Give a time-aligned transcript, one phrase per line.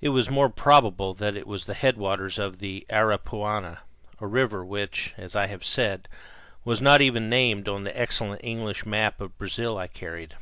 [0.00, 3.78] It was more probable that it was the headwaters of the Aripuanan,
[4.18, 6.08] a river which, as I have said,
[6.64, 10.34] was not even named on the excellent English map of Brazil I carried.